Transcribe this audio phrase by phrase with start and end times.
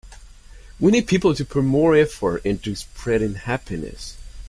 [0.79, 4.17] We need people to put more effort into spreading happiness.